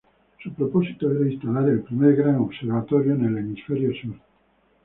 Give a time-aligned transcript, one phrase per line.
[0.41, 4.15] Su propósito era instalar el primer gran observatorio en el hemisferio Sur.